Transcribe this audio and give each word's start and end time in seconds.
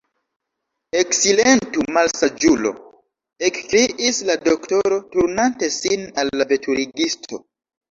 Eksilentu, 1.01 1.85
malsaĝulo! 1.97 2.71
ekkriis 3.51 4.23
la 4.31 4.39
doktoro, 4.49 4.99
turnante 5.15 5.73
sin 5.79 6.11
al 6.25 6.35
la 6.43 6.51
veturigisto. 6.57 7.45